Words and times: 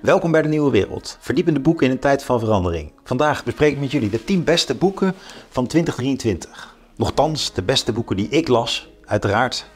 Welkom 0.00 0.30
bij 0.30 0.42
de 0.42 0.48
Nieuwe 0.48 0.70
Wereld, 0.70 1.16
verdiepende 1.20 1.60
boeken 1.60 1.86
in 1.86 1.92
een 1.92 1.98
tijd 1.98 2.22
van 2.22 2.40
verandering. 2.40 2.92
Vandaag 3.04 3.44
bespreek 3.44 3.72
ik 3.72 3.80
met 3.80 3.90
jullie 3.90 4.10
de 4.10 4.24
10 4.24 4.44
beste 4.44 4.74
boeken 4.74 5.14
van 5.48 5.66
2023. 5.66 6.76
Nochtans, 6.96 7.52
de 7.52 7.62
beste 7.62 7.92
boeken 7.92 8.16
die 8.16 8.28
ik 8.28 8.48
las, 8.48 8.88
uiteraard 9.04 9.66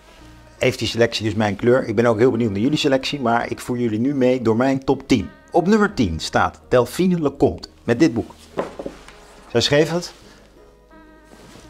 heeft 0.59 0.79
die 0.79 0.89
selectie 0.89 1.25
dus 1.25 1.35
mijn 1.35 1.57
kleur. 1.57 1.87
Ik 1.87 1.97
ben 1.97 2.07
ook 2.07 2.19
heel 2.19 2.31
benieuwd 2.31 2.51
naar 2.51 2.61
jullie 2.61 2.79
selectie, 2.79 3.21
maar 3.21 3.51
ik 3.51 3.61
voer 3.61 3.79
jullie 3.79 4.01
nu 4.01 4.15
mee 4.15 4.43
door 4.43 4.57
mijn 4.57 4.85
top 4.85 5.09
10. 5.09 5.31
Op 5.51 5.67
nummer 5.67 5.95
10 5.95 6.21
staat 6.21 6.61
Delphine 6.69 7.21
Lecomte 7.21 7.69
met 7.85 7.99
dit 7.99 8.15
boek. 8.15 8.35
Zij 9.51 9.61
schreef 9.61 9.91
het. 9.91 10.13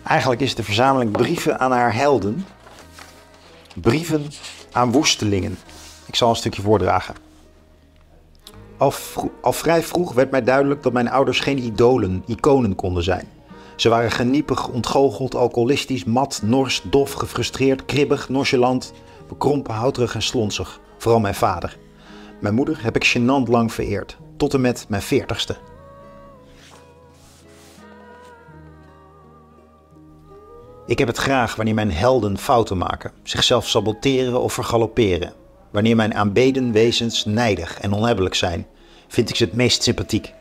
Eigenlijk 0.02 0.40
is 0.40 0.48
het 0.48 0.56
de 0.56 0.64
verzameling 0.64 1.10
brieven 1.10 1.60
aan 1.60 1.72
haar 1.72 1.94
helden. 1.94 2.44
Brieven 3.74 4.26
aan 4.72 4.92
woestelingen. 4.92 5.58
Ik 6.06 6.14
zal 6.14 6.30
een 6.30 6.36
stukje 6.36 6.62
voordragen. 6.62 7.14
Al, 9.40 9.52
vrij 9.52 9.82
vroeg 9.82 10.12
werd 10.12 10.30
mij 10.30 10.42
duidelijk 10.42 10.82
dat 10.82 10.92
mijn 10.92 11.10
ouders 11.10 11.40
geen 11.40 11.64
idolen, 11.64 12.22
iconen 12.26 12.74
konden 12.74 13.02
zijn. 13.02 13.28
Ze 13.76 13.88
waren 13.88 14.10
geniepig, 14.10 14.68
ontgoocheld, 14.68 15.34
alcoholistisch, 15.34 16.04
mat, 16.04 16.40
nors, 16.44 16.82
dof, 16.90 17.12
gefrustreerd, 17.12 17.84
kribbig, 17.84 18.28
nonchalant, 18.28 18.92
bekrompen, 19.28 19.74
houterig 19.74 20.14
en 20.14 20.22
slonsig. 20.22 20.80
Vooral 20.98 21.20
mijn 21.20 21.34
vader. 21.34 21.78
Mijn 22.40 22.54
moeder 22.54 22.82
heb 22.82 22.96
ik 22.96 23.16
gênant 23.16 23.48
lang 23.48 23.72
vereerd, 23.72 24.16
tot 24.36 24.54
en 24.54 24.60
met 24.60 24.86
mijn 24.88 25.02
veertigste. 25.02 25.56
Ik 30.86 30.98
heb 30.98 31.08
het 31.08 31.16
graag 31.16 31.54
wanneer 31.54 31.74
mijn 31.74 31.92
helden 31.92 32.38
fouten 32.38 32.78
maken, 32.78 33.12
zichzelf 33.22 33.68
saboteren 33.68 34.40
of 34.40 34.52
vergalopperen. 34.52 35.32
Wanneer 35.70 35.96
mijn 35.96 36.14
aanbeden 36.14 36.72
wezens 36.72 37.24
nijdig 37.24 37.80
en 37.80 37.92
onhebbelijk 37.92 38.34
zijn, 38.34 38.66
vind 39.08 39.28
ik 39.28 39.36
ze 39.36 39.44
het 39.44 39.52
meest 39.52 39.82
sympathiek. 39.82 40.32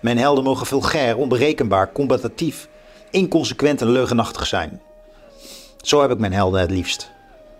Mijn 0.00 0.18
helden 0.18 0.44
mogen 0.44 0.66
vulgair, 0.66 1.16
onberekenbaar, 1.16 1.92
combatatief, 1.92 2.68
inconsequent 3.10 3.80
en 3.80 3.90
leugenachtig 3.90 4.46
zijn. 4.46 4.80
Zo 5.76 6.00
heb 6.00 6.10
ik 6.10 6.18
mijn 6.18 6.32
helden 6.32 6.60
het 6.60 6.70
liefst. 6.70 7.10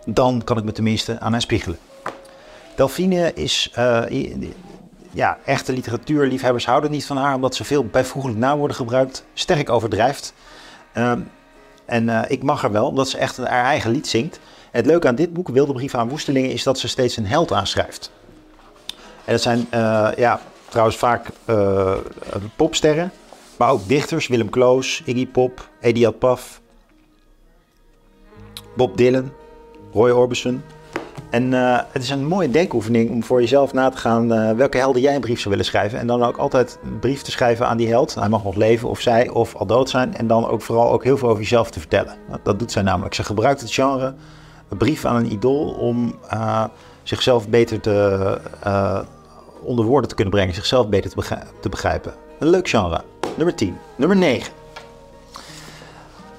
Dan 0.05 0.45
kan 0.45 0.59
ik 0.59 0.65
me 0.65 0.73
tenminste 0.73 1.21
aan 1.21 1.33
hen 1.33 1.41
spiegelen. 1.41 1.79
Delphine 2.77 3.33
is, 3.35 3.73
uh, 3.79 4.03
ja, 5.11 5.39
echte 5.45 5.73
literatuurliefhebbers 5.73 6.67
houden 6.67 6.91
niet 6.91 7.07
van 7.07 7.17
haar, 7.17 7.35
omdat 7.35 7.55
ze 7.55 7.65
veel 7.65 7.85
bijvoeglijk 7.85 8.39
naamwoorden 8.39 8.77
gebruikt, 8.77 9.25
sterk 9.35 9.71
overdrijft. 9.71 10.35
Uh, 10.95 11.13
en 11.89 12.09
uh, 12.09 12.23
ik 12.29 12.43
mag 12.43 12.61
haar 12.61 12.73
wel, 12.73 12.87
omdat 12.87 13.09
ze 13.09 13.19
echt 13.19 13.37
haar 13.37 13.65
eigen 13.65 13.91
lied 13.91 14.07
zingt. 14.07 14.41
het 14.71 14.87
leuke 14.87 15.09
aan 15.09 15.15
dit 15.15 15.33
boek, 15.33 15.49
Wilde 15.49 15.73
Brieven 15.73 15.99
aan 15.99 16.09
Woestelingen, 16.09 16.51
is 16.51 16.63
dat 16.63 16.79
ze 16.79 16.89
steeds 16.89 17.17
een 17.17 17.27
held 17.27 17.53
aanschrijft. 17.53 18.11
En 19.25 19.33
dat 19.33 19.43
zijn 19.43 19.67
ja, 20.17 20.41
trouwens 20.69 20.97
vaak 20.97 21.27
uh, 21.47 21.95
popsterren, 22.57 23.13
maar 23.57 23.71
ook 23.71 23.89
dichters. 23.89 24.27
Willem 24.27 24.51
Kloos, 24.51 25.03
Iggy 25.05 25.27
Pop, 25.27 25.69
Ediat 25.81 26.19
Paf, 26.19 26.61
Bob 28.77 28.97
Dylan, 28.97 29.33
Roy 29.93 30.11
Orbison. 30.11 30.63
En 31.31 31.53
uh, 31.53 31.79
het 31.93 32.03
is 32.03 32.11
een 32.11 32.27
mooie 32.27 32.51
denkoefening 32.51 33.11
om 33.11 33.25
voor 33.25 33.41
jezelf 33.41 33.73
na 33.73 33.89
te 33.89 33.97
gaan 33.97 34.33
uh, 34.33 34.51
welke 34.51 34.79
helden 34.79 35.03
jij 35.03 35.15
een 35.15 35.21
brief 35.21 35.39
zou 35.39 35.51
willen 35.51 35.65
schrijven. 35.65 35.99
En 35.99 36.07
dan 36.07 36.23
ook 36.23 36.37
altijd 36.37 36.79
een 36.85 36.99
brief 36.99 37.23
te 37.23 37.31
schrijven 37.31 37.69
aan 37.69 37.77
die 37.77 37.89
held. 37.89 38.15
Hij 38.15 38.29
mag 38.29 38.45
nog 38.45 38.55
leven 38.55 38.89
of 38.89 39.01
zij 39.01 39.29
of 39.29 39.55
al 39.55 39.67
dood 39.67 39.91
zijn. 39.91 40.17
En 40.17 40.27
dan 40.27 40.49
ook 40.49 40.63
vooral 40.63 40.91
ook 40.91 41.05
heel 41.05 41.17
veel 41.17 41.29
over 41.29 41.43
jezelf 41.43 41.71
te 41.71 41.81
vertellen. 41.81 42.17
Dat 42.43 42.59
doet 42.59 42.73
zij 42.73 42.83
namelijk. 42.83 43.15
Ze 43.15 43.25
gebruikt 43.25 43.61
het 43.61 43.73
genre, 43.73 44.15
een 44.69 44.77
brief 44.77 45.05
aan 45.05 45.17
een 45.17 45.33
idool, 45.33 45.69
om 45.69 46.15
uh, 46.33 46.65
zichzelf 47.03 47.49
beter 47.49 47.81
te 47.81 48.39
onder 49.63 49.85
woorden 49.85 50.09
te 50.09 50.15
kunnen 50.15 50.35
brengen, 50.35 50.55
zichzelf 50.55 50.89
beter 50.89 51.11
te, 51.61 51.69
begrijpen. 51.69 52.15
Een 52.39 52.49
leuk 52.49 52.69
genre. 52.69 53.01
Nummer 53.37 53.55
10. 53.55 53.77
Nummer 53.97 54.17
9. 54.17 54.58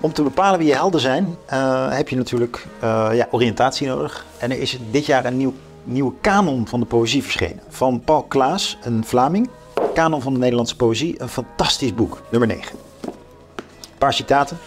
Om 0.01 0.13
te 0.13 0.23
bepalen 0.23 0.59
wie 0.59 0.67
je 0.67 0.73
helden 0.73 1.01
zijn, 1.01 1.37
uh, 1.53 1.91
heb 1.91 2.09
je 2.09 2.15
natuurlijk 2.15 2.67
uh, 2.83 3.09
ja, 3.13 3.27
oriëntatie 3.31 3.87
nodig. 3.87 4.25
En 4.37 4.51
er 4.51 4.59
is 4.59 4.79
dit 4.91 5.05
jaar 5.05 5.25
een 5.25 5.37
nieuw, 5.37 5.53
nieuwe 5.83 6.13
kanon 6.21 6.67
van 6.67 6.79
de 6.79 6.85
poëzie 6.85 7.23
verschenen. 7.23 7.59
Van 7.69 8.01
Paul 8.03 8.23
Klaas, 8.23 8.77
een 8.83 9.05
Vlaming. 9.05 9.49
Kanon 9.93 10.21
van 10.21 10.33
de 10.33 10.39
Nederlandse 10.39 10.75
poëzie. 10.75 11.21
Een 11.21 11.29
fantastisch 11.29 11.93
boek. 11.93 12.21
Nummer 12.31 12.47
9. 12.47 12.77
Een 13.05 13.97
paar 13.97 14.13
citaten. 14.13 14.57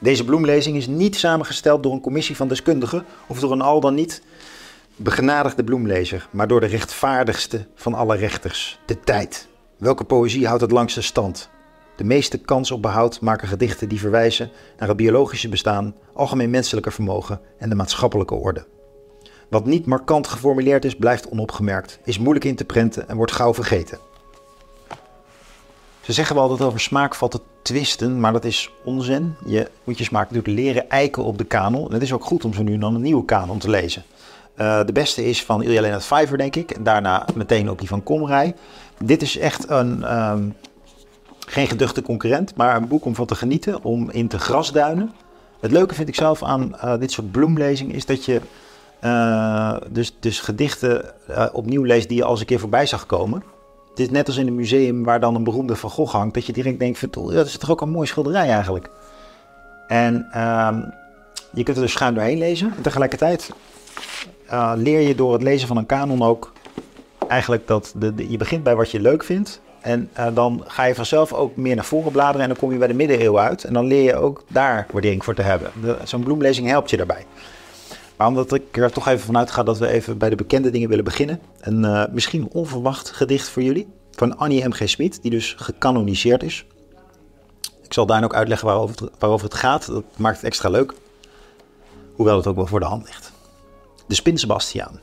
Deze 0.00 0.24
bloemlezing 0.24 0.76
is 0.76 0.86
niet 0.86 1.16
samengesteld 1.16 1.82
door 1.82 1.92
een 1.92 2.00
commissie 2.00 2.36
van 2.36 2.48
deskundigen 2.48 3.04
of 3.26 3.40
door 3.40 3.52
een 3.52 3.62
al 3.62 3.80
dan 3.80 3.94
niet 3.94 4.22
begenadigde 4.98 5.64
bloemlezer, 5.64 6.28
maar 6.30 6.48
door 6.48 6.60
de 6.60 6.66
rechtvaardigste 6.66 7.66
van 7.74 7.94
alle 7.94 8.16
rechters, 8.16 8.78
de 8.86 9.00
tijd. 9.00 9.48
Welke 9.76 10.04
poëzie 10.04 10.46
houdt 10.46 10.60
het 10.60 10.70
langste 10.70 11.02
stand? 11.02 11.48
De 11.96 12.04
meeste 12.04 12.38
kans 12.38 12.70
op 12.70 12.82
behoud 12.82 13.20
maken 13.20 13.48
gedichten 13.48 13.88
die 13.88 14.00
verwijzen 14.00 14.50
naar 14.78 14.88
het 14.88 14.96
biologische 14.96 15.48
bestaan, 15.48 15.94
algemeen 16.12 16.50
menselijke 16.50 16.90
vermogen 16.90 17.40
en 17.58 17.68
de 17.68 17.74
maatschappelijke 17.74 18.34
orde. 18.34 18.66
Wat 19.48 19.66
niet 19.66 19.86
markant 19.86 20.26
geformuleerd 20.26 20.84
is, 20.84 20.96
blijft 20.96 21.28
onopgemerkt, 21.28 21.98
is 22.04 22.18
moeilijk 22.18 22.44
in 22.44 22.56
te 22.56 22.64
prenten 22.64 23.08
en 23.08 23.16
wordt 23.16 23.32
gauw 23.32 23.54
vergeten. 23.54 23.98
Ze 26.00 26.12
zeggen 26.12 26.36
wel 26.36 26.48
dat 26.48 26.60
over 26.60 26.80
smaak 26.80 27.14
valt 27.14 27.30
te 27.30 27.40
twisten, 27.62 28.20
maar 28.20 28.32
dat 28.32 28.44
is 28.44 28.70
onzin. 28.84 29.34
Je 29.46 29.70
moet 29.84 29.98
je 29.98 30.04
smaak 30.04 30.30
natuurlijk 30.30 30.58
leren 30.58 30.90
eiken 30.90 31.24
op 31.24 31.38
de 31.38 31.44
kanon. 31.44 31.86
En 31.86 31.92
het 31.92 32.02
is 32.02 32.12
ook 32.12 32.24
goed 32.24 32.44
om 32.44 32.54
zo 32.54 32.62
nu 32.62 32.72
en 32.72 32.80
dan 32.80 32.94
een 32.94 33.02
nieuwe 33.02 33.24
kanon 33.24 33.58
te 33.58 33.70
lezen. 33.70 34.04
Uh, 34.60 34.84
de 34.84 34.92
beste 34.92 35.24
is 35.24 35.44
van 35.44 35.62
Ilja 35.62 35.80
Lennart 35.80 36.04
Vijver, 36.04 36.38
denk 36.38 36.56
ik. 36.56 36.70
En 36.70 36.82
daarna 36.82 37.26
meteen 37.34 37.70
ook 37.70 37.78
die 37.78 37.88
van 37.88 38.02
Komrij. 38.02 38.54
Dit 39.04 39.22
is 39.22 39.38
echt 39.38 39.70
een, 39.70 40.18
um, 40.18 40.54
geen 41.46 41.66
geduchte 41.66 42.02
concurrent, 42.02 42.56
maar 42.56 42.76
een 42.76 42.88
boek 42.88 43.04
om 43.04 43.14
van 43.14 43.26
te 43.26 43.34
genieten, 43.34 43.84
om 43.84 44.10
in 44.10 44.28
te 44.28 44.38
grasduinen. 44.38 45.12
Het 45.60 45.70
leuke 45.70 45.94
vind 45.94 46.08
ik 46.08 46.14
zelf 46.14 46.42
aan 46.42 46.74
uh, 46.84 46.98
dit 46.98 47.12
soort 47.12 47.30
bloemlezing 47.30 47.92
is 47.92 48.06
dat 48.06 48.24
je 48.24 48.40
uh, 49.04 49.76
dus, 49.90 50.16
dus 50.20 50.40
gedichten 50.40 51.04
opnieuw 51.52 51.82
leest 51.82 52.08
die 52.08 52.16
je 52.16 52.24
al 52.24 52.30
eens 52.30 52.40
een 52.40 52.46
keer 52.46 52.58
voorbij 52.58 52.86
zag 52.86 53.06
komen. 53.06 53.42
Het 53.90 53.98
is 53.98 54.10
net 54.10 54.26
als 54.26 54.36
in 54.36 54.46
een 54.46 54.54
museum 54.54 55.04
waar 55.04 55.20
dan 55.20 55.34
een 55.34 55.44
beroemde 55.44 55.76
Van 55.76 55.90
Gogh 55.90 56.12
hangt, 56.12 56.34
dat 56.34 56.46
je 56.46 56.52
direct 56.52 56.78
denkt, 56.78 57.12
dat 57.12 57.46
is 57.46 57.58
toch 57.58 57.70
ook 57.70 57.80
een 57.80 57.90
mooi 57.90 58.06
schilderij 58.06 58.48
eigenlijk. 58.48 58.90
En 59.88 60.26
uh, 60.34 60.76
je 61.52 61.62
kunt 61.62 61.76
er 61.76 61.82
dus 61.82 61.92
schuin 61.92 62.14
doorheen 62.14 62.38
lezen. 62.38 62.72
En 62.76 62.82
tegelijkertijd 62.82 63.50
uh, 64.52 64.72
leer 64.76 65.00
je 65.00 65.14
door 65.14 65.32
het 65.32 65.42
lezen 65.42 65.68
van 65.68 65.76
een 65.76 65.86
kanon 65.86 66.22
ook 66.22 66.52
eigenlijk 67.28 67.66
dat 67.66 67.92
de, 67.96 68.30
je 68.30 68.36
begint 68.36 68.62
bij 68.62 68.76
wat 68.76 68.90
je 68.90 69.00
leuk 69.00 69.24
vindt. 69.24 69.60
En 69.80 70.10
uh, 70.18 70.26
dan 70.34 70.64
ga 70.66 70.84
je 70.84 70.94
vanzelf 70.94 71.32
ook 71.32 71.56
meer 71.56 71.74
naar 71.74 71.84
voren 71.84 72.12
bladeren 72.12 72.42
en 72.42 72.48
dan 72.48 72.56
kom 72.56 72.72
je 72.72 72.78
bij 72.78 72.88
de 72.88 72.94
middeleeuwen 72.94 73.42
uit. 73.42 73.64
En 73.64 73.72
dan 73.72 73.86
leer 73.86 74.02
je 74.02 74.16
ook 74.16 74.44
daar 74.48 74.86
waardering 74.92 75.24
voor 75.24 75.34
te 75.34 75.42
hebben. 75.42 75.70
Zo'n 76.04 76.22
bloemlezing 76.22 76.68
helpt 76.68 76.90
je 76.90 76.96
daarbij. 76.96 77.26
Maar 78.16 78.26
omdat 78.26 78.52
ik 78.52 78.76
er 78.76 78.92
toch 78.92 79.08
even 79.08 79.24
vanuit 79.24 79.50
ga 79.50 79.62
dat 79.62 79.78
we 79.78 79.88
even 79.88 80.18
bij 80.18 80.30
de 80.30 80.36
bekende 80.36 80.70
dingen 80.70 80.88
willen 80.88 81.04
beginnen. 81.04 81.40
Een 81.60 81.82
uh, 81.82 82.04
misschien 82.12 82.48
onverwacht 82.52 83.10
gedicht 83.10 83.48
voor 83.48 83.62
jullie. 83.62 83.88
Van 84.10 84.36
Annie 84.36 84.68
M.G. 84.68 84.88
Smit, 84.88 85.22
die 85.22 85.30
dus 85.30 85.54
gecanoniseerd 85.58 86.42
is. 86.42 86.66
Ik 87.82 87.92
zal 87.92 88.06
daar 88.06 88.24
ook 88.24 88.34
uitleggen 88.34 88.66
waarover 89.18 89.44
het 89.44 89.54
gaat. 89.54 89.86
Dat 89.86 90.04
maakt 90.16 90.36
het 90.36 90.44
extra 90.44 90.68
leuk. 90.68 90.94
Hoewel 92.14 92.36
het 92.36 92.46
ook 92.46 92.56
wel 92.56 92.66
voor 92.66 92.80
de 92.80 92.86
hand 92.86 93.04
ligt. 93.04 93.32
De 94.08 94.14
Spin 94.14 94.38
Sebastiaan. 94.38 95.00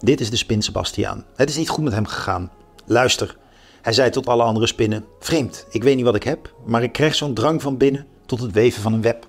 Dit 0.00 0.20
is 0.20 0.30
de 0.30 0.36
Spin 0.36 0.62
Sebastiaan. 0.62 1.24
Het 1.36 1.48
is 1.48 1.56
niet 1.56 1.68
goed 1.68 1.84
met 1.84 1.92
hem 1.92 2.06
gegaan. 2.06 2.50
Luister. 2.86 3.36
Hij 3.82 3.92
zei 3.92 4.10
tot 4.10 4.26
alle 4.26 4.42
andere 4.42 4.66
spinnen: 4.66 5.04
Vreemd, 5.20 5.66
ik 5.70 5.82
weet 5.82 5.96
niet 5.96 6.04
wat 6.04 6.14
ik 6.14 6.22
heb, 6.22 6.54
maar 6.66 6.82
ik 6.82 6.92
krijg 6.92 7.14
zo'n 7.14 7.34
drang 7.34 7.62
van 7.62 7.76
binnen 7.76 8.06
tot 8.26 8.40
het 8.40 8.52
weven 8.52 8.82
van 8.82 8.92
een 8.92 9.02
web. 9.02 9.26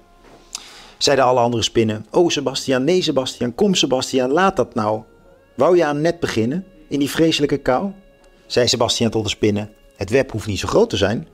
Zeiden 0.97 1.25
alle 1.25 1.39
andere 1.39 1.63
spinnen: 1.63 2.05
Oh 2.11 2.29
Sebastiaan, 2.29 2.83
nee 2.83 3.01
Sebastiaan, 3.01 3.55
kom 3.55 3.75
Sebastiaan, 3.75 4.31
laat 4.31 4.55
dat 4.55 4.75
nou. 4.75 5.03
Wou 5.55 5.77
je 5.77 5.85
aan 5.85 6.01
net 6.01 6.19
beginnen, 6.19 6.65
in 6.89 6.99
die 6.99 7.09
vreselijke 7.09 7.57
kou? 7.57 7.91
Zei 8.45 8.67
Sebastiaan 8.67 9.11
tot 9.11 9.23
de 9.23 9.29
spinnen: 9.29 9.71
Het 9.95 10.09
web 10.09 10.31
hoeft 10.31 10.47
niet 10.47 10.59
zo 10.59 10.67
groot 10.67 10.89
te 10.89 10.97
zijn. 10.97 11.27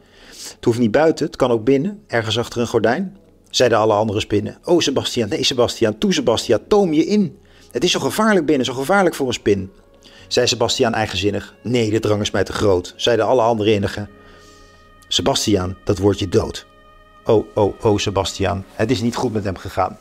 Het 0.56 0.66
hoeft 0.66 0.80
niet 0.80 0.92
buiten, 0.92 1.26
het 1.26 1.36
kan 1.36 1.52
ook 1.52 1.64
binnen, 1.64 2.04
ergens 2.08 2.38
achter 2.38 2.62
een 2.62 2.68
gordijn. 2.68 3.18
Zeiden 3.50 3.78
alle 3.78 3.94
andere 3.94 4.20
spinnen: 4.20 4.58
Oh 4.64 4.80
Sebastiaan, 4.80 5.30
nee 5.30 5.44
Sebastiaan, 5.44 5.98
toe 5.98 6.14
Sebastiaan, 6.14 6.68
toom 6.68 6.94
je 6.94 7.06
in. 7.06 7.40
Het 7.72 7.84
is 7.84 7.92
zo 7.92 8.00
gevaarlijk 8.00 8.46
binnen, 8.46 8.66
zo 8.66 8.74
gevaarlijk 8.74 9.16
voor 9.16 9.28
een 9.28 9.34
spin. 9.34 9.72
Zei 10.28 10.48
Sebastiaan 10.48 10.94
eigenzinnig: 10.94 11.56
Nee, 11.64 11.90
de 11.90 12.00
drang 12.00 12.22
is 12.22 12.32
mij 12.32 12.44
te 12.44 12.54
groot. 12.54 12.94
Zeiden 12.96 13.26
alle 13.26 13.42
andere 13.42 13.74
innigen: 13.74 14.10
Sebastiaan, 15.08 15.78
dat 15.84 15.98
wordt 15.98 16.20
je 16.20 16.30
dood. 16.30 16.66
Oh, 17.26 17.48
oh, 17.56 17.74
oh, 17.82 17.98
Sebastiaan, 17.98 18.66
het 18.74 18.92
is 18.92 19.02
niet 19.02 19.16
goed 19.16 19.34
met 19.34 19.44
hem 19.44 19.58
gegaan. 19.58 19.98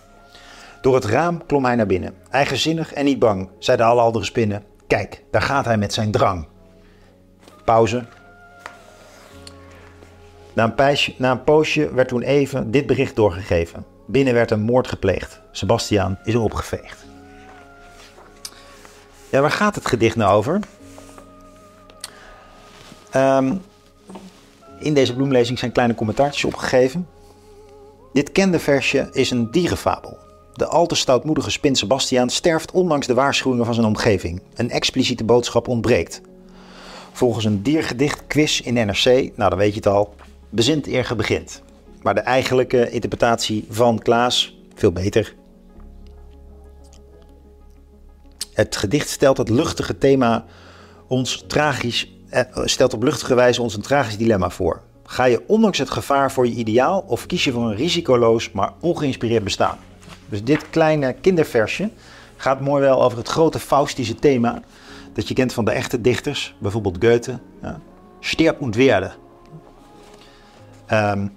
Door 0.80 0.94
het 0.94 1.04
raam 1.04 1.46
klom 1.46 1.64
hij 1.64 1.74
naar 1.74 1.86
binnen, 1.86 2.14
eigenzinnig 2.30 2.92
en 2.92 3.04
niet 3.04 3.18
bang, 3.18 3.50
zeiden 3.58 3.86
alle 3.86 4.00
andere 4.00 4.24
spinnen. 4.24 4.64
Kijk, 4.86 5.22
daar 5.30 5.42
gaat 5.42 5.64
hij 5.64 5.78
met 5.78 5.92
zijn 5.92 6.10
drang. 6.10 6.46
Pauze. 7.64 8.04
Na 10.52 10.64
een, 10.64 10.74
pijsje, 10.74 11.14
na 11.16 11.30
een 11.30 11.44
poosje 11.44 11.94
werd 11.94 12.08
toen 12.08 12.22
even 12.22 12.70
dit 12.70 12.86
bericht 12.86 13.16
doorgegeven. 13.16 13.84
Binnen 14.06 14.34
werd 14.34 14.50
een 14.50 14.60
moord 14.60 14.88
gepleegd. 14.88 15.40
Sebastiaan 15.52 16.18
is 16.24 16.34
opgeveegd. 16.34 17.09
Ja, 19.30 19.40
waar 19.40 19.50
gaat 19.50 19.74
het 19.74 19.86
gedicht 19.86 20.16
nou 20.16 20.36
over? 20.36 20.60
Ehm, 23.10 23.54
in 24.78 24.94
deze 24.94 25.14
bloemlezing 25.14 25.58
zijn 25.58 25.72
kleine 25.72 25.94
commentaartjes 25.94 26.44
opgegeven. 26.44 27.08
Dit 28.12 28.32
kende 28.32 28.58
versje 28.58 29.08
is 29.12 29.30
een 29.30 29.50
dierenfabel. 29.50 30.18
De 30.54 30.66
al 30.66 30.86
te 30.86 30.94
stoutmoedige 30.94 31.50
spin 31.50 31.76
Sebastiaan 31.76 32.30
sterft 32.30 32.70
ondanks 32.70 33.06
de 33.06 33.14
waarschuwingen 33.14 33.64
van 33.64 33.74
zijn 33.74 33.86
omgeving. 33.86 34.42
Een 34.54 34.70
expliciete 34.70 35.24
boodschap 35.24 35.68
ontbreekt. 35.68 36.20
Volgens 37.12 37.44
een 37.44 37.62
diergedicht 37.62 38.26
quiz 38.26 38.60
in 38.60 38.74
NRC, 38.74 39.04
nou 39.36 39.50
dan 39.50 39.56
weet 39.58 39.70
je 39.70 39.76
het 39.76 39.86
al, 39.86 40.14
bezint 40.48 40.86
eer 40.86 41.12
begint. 41.16 41.62
Maar 42.02 42.14
de 42.14 42.20
eigenlijke 42.20 42.90
interpretatie 42.90 43.66
van 43.68 43.98
Klaas, 43.98 44.58
veel 44.74 44.92
beter. 44.92 45.34
Het 48.52 48.76
gedicht 48.76 49.08
stelt 49.08 49.36
het 49.36 49.48
luchtige 49.48 49.98
thema 49.98 50.44
ons 51.06 51.44
tragisch, 51.46 52.12
eh, 52.28 52.42
stelt 52.64 52.94
op 52.94 53.02
luchtige 53.02 53.34
wijze 53.34 53.62
ons 53.62 53.74
een 53.74 53.82
tragisch 53.82 54.16
dilemma 54.16 54.50
voor. 54.50 54.82
Ga 55.04 55.24
je 55.24 55.42
ondanks 55.46 55.78
het 55.78 55.90
gevaar 55.90 56.32
voor 56.32 56.46
je 56.46 56.54
ideaal 56.54 57.04
of 57.06 57.26
kies 57.26 57.44
je 57.44 57.52
voor 57.52 57.70
een 57.70 57.76
risicoloos 57.76 58.52
maar 58.52 58.72
ongeïnspireerd 58.80 59.44
bestaan? 59.44 59.78
Dus 60.28 60.44
dit 60.44 60.70
kleine 60.70 61.12
kinderversje 61.12 61.90
gaat 62.36 62.60
mooi 62.60 62.82
wel 62.82 63.02
over 63.02 63.18
het 63.18 63.28
grote 63.28 63.58
Faustische 63.58 64.14
thema 64.14 64.62
dat 65.12 65.28
je 65.28 65.34
kent 65.34 65.52
van 65.52 65.64
de 65.64 65.70
echte 65.70 66.00
dichters, 66.00 66.54
bijvoorbeeld 66.58 66.96
Goethe. 67.00 67.38
Ja. 67.62 67.80
Sterb 68.20 68.60
und 68.60 68.76
werde. 68.76 69.10
Um, 70.92 71.36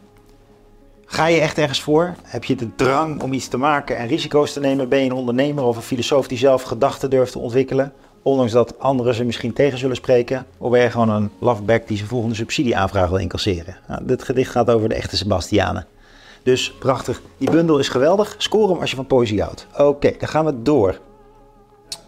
ga 1.05 1.27
je 1.27 1.39
echt 1.39 1.57
ergens 1.57 1.81
voor? 1.81 2.15
Heb 2.23 2.43
je 2.43 2.55
de 2.55 2.75
drang 2.75 3.21
om 3.21 3.33
iets 3.33 3.47
te 3.47 3.57
maken 3.57 3.97
en 3.97 4.07
risico's 4.07 4.53
te 4.53 4.59
nemen? 4.59 4.89
Ben 4.89 4.99
je 4.99 5.05
een 5.05 5.15
ondernemer 5.15 5.63
of 5.63 5.75
een 5.75 5.81
filosoof 5.81 6.27
die 6.27 6.37
zelf 6.37 6.61
gedachten 6.61 7.09
durft 7.09 7.31
te 7.31 7.39
ontwikkelen? 7.39 7.93
Ondanks 8.21 8.51
dat 8.51 8.79
anderen 8.79 9.13
ze 9.13 9.23
misschien 9.23 9.53
tegen 9.53 9.77
zullen 9.77 9.95
spreken. 9.95 10.45
Of 10.57 10.71
ben 10.71 10.81
je 10.81 10.89
gewoon 10.89 11.09
een 11.09 11.29
loveback 11.39 11.87
die 11.87 11.97
zijn 11.97 12.09
volgende 12.09 12.35
subsidieaanvraag 12.35 13.09
wil 13.09 13.17
incasseren? 13.17 13.77
Nou, 13.87 14.05
dit 14.05 14.23
gedicht 14.23 14.51
gaat 14.51 14.69
over 14.69 14.89
de 14.89 14.95
echte 14.95 15.17
Sebastianen. 15.17 15.87
Dus 16.43 16.73
prachtig. 16.73 17.21
Die 17.37 17.51
bundel 17.51 17.79
is 17.79 17.89
geweldig. 17.89 18.35
Score 18.37 18.71
hem 18.71 18.81
als 18.81 18.89
je 18.89 18.95
van 18.95 19.07
poëzie 19.07 19.41
houdt. 19.41 19.67
Oké, 19.77 20.11
dan 20.19 20.27
gaan 20.27 20.45
we 20.45 20.61
door. 20.61 20.99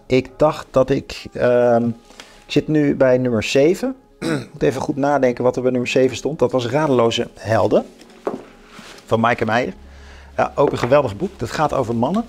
Ik 0.06 0.30
dacht 0.38 0.68
dat 0.72 0.90
ik. 0.90 1.26
Ehm, 1.34 1.88
ik 2.46 2.52
zit 2.52 2.68
nu 2.68 2.96
bij 2.96 3.18
nummer 3.18 3.44
7. 3.44 3.96
ik 4.20 4.50
moet 4.54 4.64
even 4.64 4.82
goed 4.82 4.96
nadenken 4.96 5.44
wat 5.44 5.56
er 5.56 5.62
bij 5.62 5.72
nummer 5.72 5.90
7 5.90 6.16
stond. 6.16 6.40
Dat 6.40 6.52
was 6.52 6.68
Radeloze 6.68 7.28
Helden. 7.34 7.86
Van 9.06 9.20
Maaike 9.20 9.46
Meijer. 9.46 9.74
Ja, 10.38 10.52
ook 10.56 10.72
een 10.72 10.78
geweldig 10.78 11.18
boek. 11.18 11.40
Dat 11.40 11.52
gaat 11.52 11.74
over 11.74 11.96
mannen. 11.96 12.26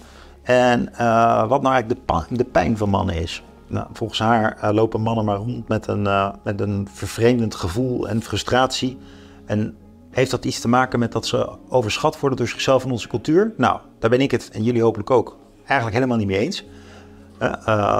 En 0.46 0.88
uh, 0.92 1.48
wat 1.48 1.62
nou 1.62 1.74
eigenlijk 1.74 2.06
de, 2.06 2.36
de, 2.36 2.44
pijn 2.44 2.76
van 2.76 2.88
mannen 2.88 3.14
is. 3.14 3.42
Nou, 3.66 3.86
volgens 3.92 4.18
haar 4.18 4.58
uh, 4.64 4.70
lopen 4.70 5.00
mannen 5.00 5.24
maar 5.24 5.36
rond 5.36 5.68
met 5.68 5.86
een, 5.86 6.04
uh, 6.04 6.30
met 6.44 6.60
een 6.60 6.88
vervreemdend 6.92 7.54
gevoel 7.54 8.08
en 8.08 8.22
frustratie. 8.22 8.98
En 9.46 9.76
heeft 10.10 10.30
dat 10.30 10.44
iets 10.44 10.60
te 10.60 10.68
maken 10.68 10.98
met 10.98 11.12
dat 11.12 11.26
ze 11.26 11.50
overschat 11.68 12.20
worden 12.20 12.38
door 12.38 12.48
zichzelf 12.48 12.84
en 12.84 12.90
onze 12.90 13.08
cultuur? 13.08 13.52
Nou, 13.56 13.80
daar 13.98 14.10
ben 14.10 14.20
ik 14.20 14.30
het 14.30 14.50
en 14.50 14.62
jullie 14.62 14.82
hopelijk 14.82 15.10
ook 15.10 15.36
eigenlijk 15.58 15.94
helemaal 15.94 16.16
niet 16.16 16.26
mee 16.26 16.38
eens. 16.38 16.64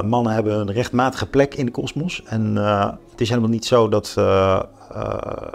Mannen 0.05 0.32
hebben 0.32 0.61
een 0.61 0.72
rechtmatige 0.72 1.26
plek 1.26 1.55
in 1.55 1.64
de 1.64 1.72
kosmos. 1.72 2.22
En 2.25 2.56
het 3.11 3.20
is 3.20 3.29
helemaal 3.29 3.50
niet 3.50 3.64
zo 3.64 3.88
dat, 3.88 4.14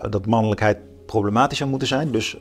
dat 0.09 0.25
mannelijkheid 0.25 0.77
problematisch 1.05 1.57
zou 1.57 1.69
moeten 1.69 1.87
zijn. 1.87 2.11
Dus 2.11 2.37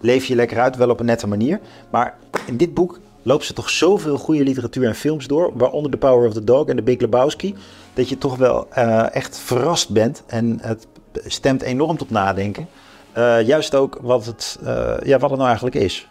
leef 0.00 0.24
je 0.24 0.34
lekker 0.34 0.60
uit, 0.60 0.76
wel 0.76 0.90
op 0.90 1.00
een 1.00 1.06
nette 1.06 1.26
manier. 1.26 1.60
Maar 1.90 2.16
in 2.46 2.56
dit 2.56 2.74
boek 2.74 2.98
loopt 3.22 3.44
ze 3.44 3.52
toch 3.52 3.70
zoveel 3.70 4.18
goede 4.18 4.44
literatuur 4.44 4.86
en 4.86 4.94
films 4.94 5.26
door. 5.26 5.50
Waaronder 5.54 5.90
The 5.90 5.96
Power 5.96 6.26
of 6.26 6.32
the 6.32 6.44
Dog 6.44 6.66
en 6.66 6.76
The 6.76 6.82
Big 6.82 7.00
Lebowski. 7.00 7.54
Dat 7.94 8.08
je 8.08 8.18
toch 8.18 8.36
wel 8.36 8.68
echt 9.12 9.38
verrast 9.38 9.90
bent. 9.90 10.22
En 10.26 10.58
het 10.60 10.86
stemt 11.26 11.62
enorm 11.62 11.96
tot 11.96 12.10
nadenken. 12.10 12.68
juist 13.44 13.74
ook 13.74 13.98
wat 14.02 14.26
het, 14.26 14.58
ja, 15.04 15.18
wat 15.18 15.30
het 15.30 15.38
nou 15.38 15.46
eigenlijk 15.46 15.76
is. 15.76 16.08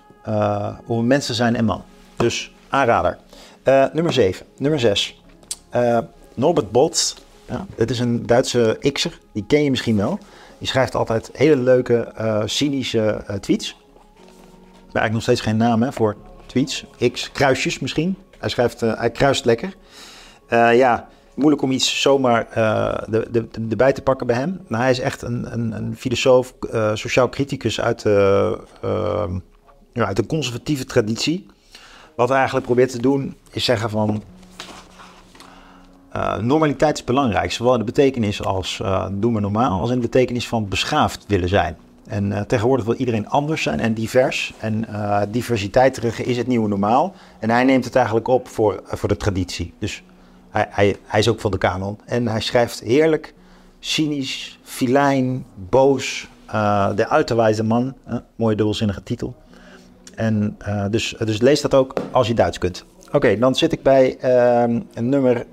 hoe 0.85 0.97
we 0.97 1.03
mensen 1.03 1.35
zijn 1.35 1.55
en 1.55 1.65
man. 1.65 1.83
Dus 2.15 2.51
aanrader. 2.69 3.17
Nummer 3.93 4.13
7. 4.13 4.45
Nummer 4.57 4.79
6. 4.79 5.21
Uh, 5.75 5.97
eh, 5.97 6.03
Norbert 6.33 6.71
Botz. 6.71 7.15
Ja, 7.45 7.65
het 7.75 7.89
is 7.89 7.99
een 7.99 8.25
Duitse 8.25 8.77
X'er. 8.93 9.19
Die 9.31 9.45
ken 9.47 9.63
je 9.63 9.69
misschien 9.69 9.97
wel. 9.97 10.19
Die 10.57 10.67
schrijft 10.67 10.95
altijd 10.95 11.29
hele 11.33 11.55
leuke, 11.55 12.11
cynische 12.45 13.23
tweets. 13.39 13.77
Maar 14.93 15.01
eigenlijk 15.01 15.13
nog 15.13 15.21
steeds 15.21 15.41
geen 15.41 15.57
naam 15.57 15.81
hè, 15.81 15.91
voor 15.91 16.15
tweets. 16.45 16.85
X, 17.11 17.31
kruisjes 17.31 17.79
misschien. 17.79 18.15
Hij, 18.37 18.49
schrijft, 18.49 18.79
hij 18.79 19.11
kruist 19.11 19.45
lekker. 19.45 19.75
ja, 20.49 21.07
moeilijk 21.35 21.61
om 21.61 21.71
iets 21.71 22.01
zomaar 22.01 22.47
de, 23.09 23.27
de, 23.31 23.47
de, 23.51 23.67
erbij 23.69 23.93
te 23.93 24.01
pakken 24.01 24.27
bij 24.27 24.35
hem. 24.35 24.61
Nou, 24.67 24.81
hij 24.81 24.91
is 24.91 24.99
echt 24.99 25.21
een, 25.21 25.53
een, 25.53 25.71
een 25.71 25.95
filosoof, 25.97 26.53
sociaal 26.93 27.29
criticus 27.29 27.81
uit 27.81 28.01
de, 28.01 28.57
ja, 29.93 30.05
uit 30.05 30.15
de 30.15 30.25
conservatieve 30.25 30.85
traditie. 30.85 31.45
Wat 32.15 32.27
hij 32.27 32.37
eigenlijk 32.37 32.65
probeert 32.65 32.91
te 32.91 33.01
doen 33.01 33.35
is 33.51 33.63
zeggen 33.63 33.89
van 33.89 34.23
uh, 36.15 36.37
normaliteit 36.37 36.97
is 36.97 37.03
belangrijk, 37.03 37.51
zowel 37.51 37.73
in 37.73 37.79
de 37.79 37.85
betekenis 37.85 38.43
als 38.43 38.79
uh, 38.81 39.07
doen 39.11 39.33
we 39.33 39.39
normaal, 39.39 39.79
als 39.79 39.89
in 39.89 39.95
de 39.95 40.01
betekenis 40.01 40.47
van 40.47 40.67
beschaafd 40.67 41.25
willen 41.27 41.49
zijn. 41.49 41.77
En 42.09 42.31
uh, 42.31 42.41
tegenwoordig 42.41 42.85
wil 42.85 42.95
iedereen 42.95 43.29
anders 43.29 43.61
zijn 43.61 43.79
en 43.79 43.93
divers. 43.93 44.53
En 44.59 44.85
diversiteit 45.29 45.93
terug 45.93 46.21
is 46.21 46.37
het 46.37 46.47
nieuwe 46.47 46.67
normaal. 46.67 47.13
En 47.39 47.49
hij 47.49 47.63
neemt 47.63 47.85
het 47.85 47.95
eigenlijk 47.95 48.27
op 48.27 48.47
voor, 48.47 48.81
voor 48.85 49.09
de 49.09 49.17
traditie. 49.17 49.73
Dus 49.79 50.03
hij, 50.49 50.67
hij, 50.69 50.95
hij 51.03 51.19
is 51.19 51.27
ook 51.27 51.39
van 51.39 51.51
de 51.51 51.57
kanon. 51.57 51.99
En 52.05 52.27
hij 52.27 52.41
schrijft 52.41 52.79
heerlijk, 52.79 53.33
cynisch, 53.79 54.59
filijn, 54.63 55.45
boos. 55.69 56.27
de 56.95 57.05
uiterwijze 57.07 57.63
man, 57.63 57.93
mooie 58.35 58.55
dubbelzinnige 58.55 59.03
titel. 59.03 59.35
En, 60.19 60.57
uh, 60.67 60.85
dus, 60.89 61.15
dus 61.25 61.41
lees 61.41 61.61
dat 61.61 61.73
ook 61.73 61.93
als 62.11 62.27
je 62.27 62.33
Duits 62.33 62.57
kunt. 62.57 62.85
Oké, 63.11 63.37
dan 63.37 63.55
zit 63.55 63.71
ik 63.71 63.83
bij 63.83 64.17
uh, 64.23 64.79
nummer 65.01 65.45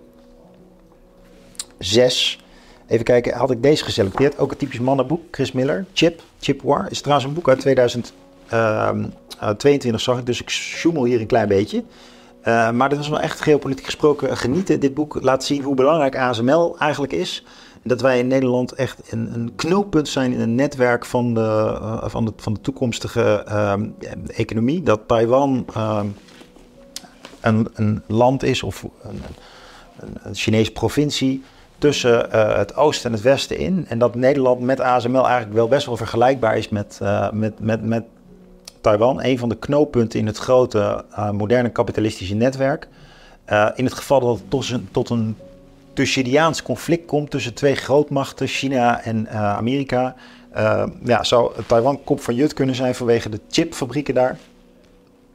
6. 1.79 2.39
Even 2.87 3.05
kijken, 3.05 3.35
had 3.35 3.51
ik 3.51 3.63
deze 3.63 3.85
geselecteerd? 3.85 4.39
Ook 4.39 4.51
een 4.51 4.57
typisch 4.57 4.81
mannenboek, 4.81 5.21
Chris 5.31 5.53
Miller, 5.53 5.85
Chip, 5.93 6.23
Chip 6.41 6.63
War. 6.63 6.87
Is 6.91 7.01
trouwens 7.01 7.29
een 7.29 7.35
boek 7.35 7.49
uit 7.49 7.61
2022 7.61 9.91
ehm, 9.91 9.99
zag 9.99 10.19
ik, 10.19 10.27
dus 10.27 10.41
ik 10.41 10.51
zoemel 10.51 11.05
hier 11.05 11.21
een 11.21 11.27
klein 11.27 11.49
beetje. 11.49 11.85
Uh, 12.45 12.71
maar 12.71 12.89
dit 12.89 12.99
was 12.99 13.09
wel 13.09 13.21
echt 13.21 13.41
geopolitiek 13.41 13.85
gesproken 13.85 14.37
genieten. 14.37 14.81
Dit 14.81 14.95
boek 14.95 15.23
laat 15.23 15.45
zien 15.45 15.63
hoe 15.63 15.75
belangrijk 15.75 16.17
ASML 16.17 16.79
eigenlijk 16.79 17.13
is 17.13 17.45
dat 17.83 18.01
wij 18.01 18.19
in 18.19 18.27
Nederland 18.27 18.73
echt 18.73 19.13
een, 19.13 19.35
een 19.35 19.53
knooppunt 19.57 20.09
zijn 20.09 20.33
in 20.33 20.41
een 20.41 20.55
netwerk 20.55 21.05
van 21.05 21.35
de, 21.35 21.79
uh, 21.81 22.09
van 22.09 22.25
de, 22.25 22.33
van 22.37 22.55
de 22.55 22.61
toekomstige 22.61 23.45
uh, 23.49 23.75
economie. 24.27 24.83
Dat 24.83 25.01
Taiwan 25.07 25.67
uh, 25.77 26.01
een, 27.41 27.69
een 27.75 28.03
land 28.07 28.43
is 28.43 28.63
of 28.63 28.85
een, 29.03 29.23
een 30.23 30.35
Chinese 30.35 30.73
provincie 30.73 31.43
tussen 31.79 32.29
uh, 32.35 32.57
het 32.57 32.77
oosten 32.77 33.11
en 33.11 33.17
het 33.17 33.25
westen 33.25 33.59
in. 33.59 33.87
En 33.89 33.99
dat 33.99 34.15
Nederland 34.15 34.61
met 34.61 34.81
ASML 34.81 35.25
eigenlijk 35.25 35.55
wel 35.55 35.69
best 35.69 35.87
wel 35.87 35.97
vergelijkbaar 35.97 36.57
is 36.57 36.69
met, 36.69 36.99
uh, 37.03 37.31
met, 37.31 37.61
met, 37.61 37.85
met 37.85 38.05
Taiwan. 38.81 39.23
Een 39.23 39.39
van 39.39 39.49
de 39.49 39.57
knooppunten 39.57 40.19
in 40.19 40.27
het 40.27 40.39
grote 40.39 41.05
uh, 41.11 41.31
moderne 41.31 41.69
kapitalistische 41.69 42.35
netwerk. 42.35 42.89
in 43.75 43.85
het 43.85 43.95
geval 43.95 44.21
dat 44.21 44.39
het 44.39 44.51
tot 44.51 44.71
een, 44.71 44.89
tot 44.93 45.11
een 45.11 45.37
conflict 46.63 47.07
komt 47.07 47.31
tussen 47.31 47.55
twee 47.55 47.75
grootmachten, 47.75 48.47
China 48.47 49.03
en 49.03 49.31
Amerika. 49.31 50.15
Ja, 51.05 51.25
zou 51.25 51.53
Taiwan 51.67 52.05
kop 52.05 52.21
van 52.21 52.35
jut 52.35 52.55
kunnen 52.55 52.75
zijn 52.75 52.95
vanwege 52.95 53.29
de 53.29 53.41
chipfabrieken 53.51 54.15
daar. 54.15 54.39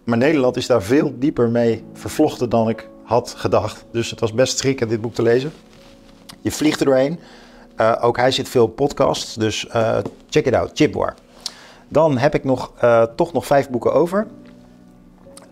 Maar 0.03 0.17
Nederland 0.17 0.57
is 0.57 0.67
daar 0.67 0.83
veel 0.83 1.13
dieper 1.19 1.50
mee 1.50 1.83
vervlochten 1.93 2.50
dan 2.50 2.69
ik 2.69 2.89
had 3.03 3.33
gedacht. 3.38 3.86
Dus 3.91 4.10
het 4.10 4.19
was 4.19 4.33
best 4.33 4.57
schrikken 4.57 4.88
dit 4.88 5.01
boek 5.01 5.13
te 5.13 5.21
lezen. 5.21 5.51
Je 6.41 6.51
vliegt 6.51 6.79
er 6.79 6.86
doorheen. 6.86 7.19
Uh, 7.77 7.95
ook 8.01 8.17
hij 8.17 8.31
zit 8.31 8.50
veel 8.50 8.67
podcasts, 8.67 9.36
dus 9.36 9.67
check 10.29 10.45
it 10.45 10.53
out, 10.53 10.71
Chipwar. 10.74 11.13
Dan 11.88 12.17
heb 12.17 12.36
ik 12.36 12.43
nog, 12.43 12.71
toch 13.15 13.33
nog 13.33 13.45
vijf 13.45 13.69
boeken 13.69 13.93
over. 13.93 14.27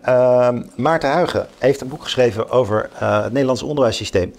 Ehm, 0.00 0.62
Maarten 0.76 1.10
Huigen 1.10 1.46
heeft 1.58 1.80
een 1.80 1.88
boek 1.88 2.02
geschreven 2.02 2.50
over 2.50 2.90
het 2.92 3.32
Nederlandse 3.32 3.66
onderwijssysteem. 3.66 4.34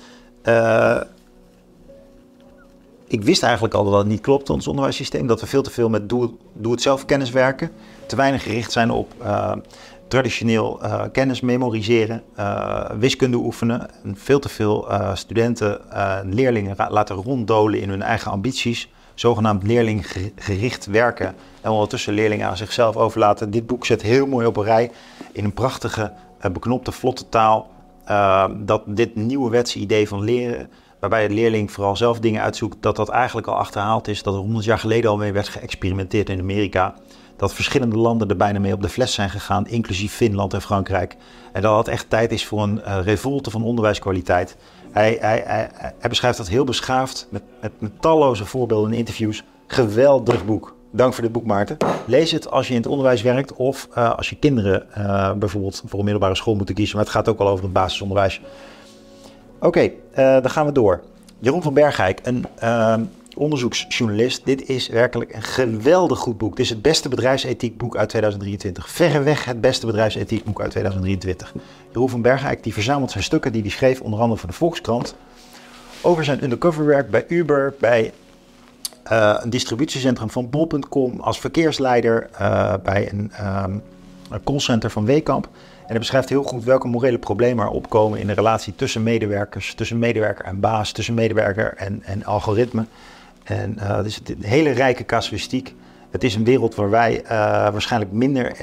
Ik 3.08 3.24
wist 3.24 3.44
eigenlijk 3.44 3.74
al 3.74 3.84
dat 3.84 3.98
het 3.98 4.08
niet 4.08 4.22
klopt, 4.22 4.50
ons 4.50 4.68
onderwijssysteem. 4.68 5.28
Dat 5.28 5.42
we 5.42 5.48
veel 5.48 5.62
te 5.62 5.72
veel 5.72 5.90
met 5.90 6.10
doe-het-zelf 6.54 7.06
kennis 7.06 7.30
werken. 7.30 7.72
Te 8.06 8.16
weinig 8.16 8.44
gericht 8.44 8.72
zijn 8.72 8.92
op 8.92 9.14
traditioneel 10.12 10.80
uh, 10.84 11.04
kennis 11.12 11.42
memoriseren, 11.42 12.24
wiskunde 13.00 13.38
oefenen. 13.38 13.88
En 14.04 14.16
veel 14.18 14.40
te 14.40 14.50
veel 14.50 14.88
studenten 15.14 15.92
en 15.92 16.34
leerlingen 16.34 16.76
laten 16.90 17.16
ronddolen 17.16 17.82
in 17.82 17.90
hun 17.90 18.02
eigen 18.02 18.32
ambities. 18.32 18.90
zogenaamd 19.16 19.64
leerlinggericht 19.64 20.86
werken 20.86 21.36
en 21.62 21.72
ondertussen 21.72 22.14
leerlingen 22.14 22.48
aan 22.48 22.58
zichzelf 22.58 22.96
overlaten. 22.96 23.52
Dit 23.52 23.68
boek 23.68 23.86
zet 23.86 24.02
heel 24.02 24.26
mooi 24.26 24.46
op 24.46 24.58
een 24.58 24.64
rij 24.64 24.92
in 25.32 25.44
een 25.44 25.54
prachtige, 25.54 26.12
beknopte, 26.52 26.92
vlotte 26.92 27.30
taal. 27.30 27.70
Dat 28.58 28.82
dit 28.86 29.16
nieuwe 29.16 29.50
wetsidee 29.50 30.08
van 30.08 30.24
leren, 30.24 30.70
waarbij 31.00 31.28
de 31.28 31.34
leerling 31.34 31.72
vooral 31.72 31.96
zelf 31.96 32.20
dingen 32.20 32.42
uitzoekt, 32.42 32.78
dat 32.80 32.96
dat 32.96 33.10
eigenlijk 33.10 33.48
al 33.48 33.56
achterhaald 33.58 34.08
is. 34.08 34.24
Dat 34.24 34.34
er 34.34 34.40
honderd 34.40 34.66
jaar 34.66 34.80
geleden 34.80 35.10
al 35.10 35.18
mee 35.18 35.32
werd 35.32 35.48
geëxperimenteerd 35.48 36.30
in 36.30 36.40
Amerika. 36.40 36.96
Dat 37.42 37.54
verschillende 37.54 37.98
landen 37.98 38.30
er 38.30 38.38
bijna 38.38 38.60
mee 38.60 38.74
op 38.74 38.82
de 38.82 38.90
fles 38.90 39.14
zijn 39.14 39.30
gegaan, 39.30 39.68
inclusief 39.68 40.14
Finland 40.14 40.54
en 40.54 40.62
Frankrijk. 40.62 41.16
En 41.52 41.62
dat 41.62 41.78
het 41.78 41.88
echt 41.88 42.10
tijd 42.10 42.32
is 42.32 42.46
voor 42.46 42.64
een 42.64 42.82
uh, 42.86 42.98
revolte 43.04 43.52
van 43.52 43.64
onderwijskwaliteit. 43.64 44.56
Hij, 44.92 45.18
hij, 45.20 45.44
hij, 45.98 46.10
beschrijft 46.10 46.38
dat 46.38 46.48
heel 46.48 46.64
beschaafd, 46.64 47.28
met, 47.30 47.42
met, 47.62 47.72
talloze 48.00 48.46
voorbeelden 48.46 48.92
en 48.92 48.98
interviews. 48.98 49.44
Geweldig 49.68 50.46
boek. 50.46 50.76
Dank 50.92 51.14
voor 51.14 51.24
dit 51.24 51.32
boek, 51.32 51.46
Maarten. 51.46 51.78
Lees 52.06 52.32
het 52.32 52.52
als 52.52 52.68
je 52.68 52.74
in 52.74 52.80
het 52.80 52.90
onderwijs 52.90 53.22
werkt 53.22 53.54
of 53.54 53.88
uh, 53.98 54.16
als 54.16 54.30
je 54.30 54.36
kinderen 54.36 54.86
uh, 54.98 55.34
bijvoorbeeld 55.34 55.84
voor 55.86 56.00
een 56.00 56.06
middelbare 56.06 56.36
school 56.36 56.56
moeten 56.56 56.76
kiezen. 56.76 56.96
Maar 56.96 57.06
het 57.06 57.14
gaat 57.14 57.30
ook 57.30 57.40
al 57.40 57.48
over 57.48 57.64
het 57.64 57.74
basisonderwijs. 57.74 58.42
Oké, 59.60 59.68
okay, 60.16 60.42
dan 60.42 60.50
gaan 60.50 60.66
we 60.66 60.72
door. 60.72 61.02
Jeroen 61.40 61.62
van 61.62 61.74
Bergijk, 61.74 62.20
een 62.24 62.46
onderzoeksjournalist. 63.36 64.46
Dit 64.46 64.70
is 64.70 64.88
werkelijk 64.88 65.34
een 65.34 65.44
geweldig 65.44 66.20
goed 66.20 66.38
boek. 66.38 66.56
Dit 66.56 66.66
is 66.66 66.72
het 66.72 66.82
beste 66.82 67.10
bedrijfsethiekboek 67.10 67.98
uit 67.98 68.10
2023. 68.10 68.90
Verreweg 68.90 69.46
het 69.46 69.62
beste 69.62 69.86
bedrijfsethiekboek 69.86 70.62
uit 70.62 70.72
2023. 70.72 71.54
Jeroen 71.92 72.10
van 72.10 72.22
Bergijk 72.22 72.64
die 72.64 72.74
verzamelt 72.74 73.12
zijn 73.12 73.24
stukken 73.24 73.52
die 73.52 73.62
hij 73.62 73.72
schreef, 73.72 74.02
onder 74.02 74.20
andere 74.20 74.40
voor 74.40 74.50
de 74.50 74.56
Volkskrant. 74.56 75.16
Over 76.02 76.24
zijn 76.24 76.44
undercoverwerk 76.44 77.10
bij 77.10 77.26
Uber, 77.28 77.74
bij 77.80 78.12
uh, 79.12 79.36
een 79.40 79.50
distributiecentrum 79.50 80.30
van 80.30 80.50
bol.com 80.50 81.20
als 81.20 81.40
verkeersleider 81.40 82.30
uh, 82.42 82.74
bij 82.84 83.12
een, 83.12 83.32
um, 83.64 83.82
callcenter 84.44 84.90
van 84.90 85.06
Wekamp. 85.06 85.46
En 85.82 85.88
hij 85.88 86.00
beschrijft 86.00 86.30
heel 86.30 86.44
goed 86.44 86.64
welke 86.64 86.88
morele 86.88 87.18
problemen 87.18 87.66
er 87.66 87.72
opkomen 87.72 88.20
in 88.20 88.28
de 88.28 88.34
relatie 88.34 88.76
tussen 88.76 89.04
medewerkers, 89.04 89.74
tussen 89.74 90.00
medewerker 90.00 90.46
en 90.46 90.60
baas, 90.60 90.92
tussen 90.92 91.14
medewerker 91.14 91.74
en, 91.78 92.04
en 92.04 92.26
algoritme. 92.26 92.86
En 93.52 93.76
uh, 93.80 93.96
het 93.96 94.06
is 94.06 94.22
een 94.24 94.44
hele 94.44 94.70
rijke 94.70 95.06
casuïstiek. 95.06 95.76
Het 96.10 96.24
is 96.24 96.36
een 96.36 96.44
wereld 96.44 96.76
waar 96.76 96.90
wij 96.90 97.24
waarschijnlijk 97.72 98.12
minder 98.12 98.56